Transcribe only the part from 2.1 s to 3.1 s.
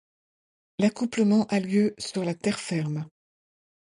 la terre ferme.